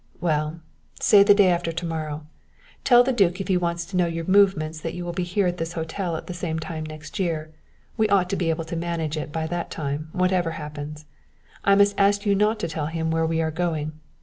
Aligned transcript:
"Well 0.19 0.61
say 0.99 1.21
the 1.21 1.35
day 1.35 1.49
after 1.51 1.71
to 1.71 1.85
morrow. 1.85 2.25
Tell 2.83 3.03
the 3.03 3.13
duke 3.13 3.39
if 3.39 3.49
he 3.49 3.55
wants 3.55 3.85
to 3.85 3.95
know 3.95 4.07
your 4.07 4.25
movements 4.25 4.81
that 4.81 4.95
you 4.95 5.05
will 5.05 5.13
be 5.13 5.21
here 5.21 5.45
at 5.45 5.57
this 5.57 5.73
hotel 5.73 6.15
at 6.17 6.25
the 6.25 6.33
same 6.33 6.57
time 6.57 6.83
next 6.83 7.19
year. 7.19 7.51
We 7.97 8.09
ought 8.09 8.27
to 8.31 8.35
be 8.35 8.49
able 8.49 8.65
to 8.65 8.75
manage 8.75 9.15
it 9.15 9.31
by 9.31 9.45
that 9.45 9.69
time, 9.69 10.09
whatever 10.11 10.49
happens. 10.57 11.05
I 11.63 11.75
must 11.75 11.93
ask 11.99 12.25
you 12.25 12.33
not 12.33 12.57
to 12.61 12.67
tell 12.67 12.87
him 12.87 13.11
where 13.11 13.27
we 13.27 13.43
are 13.43 13.51
going. 13.51 13.91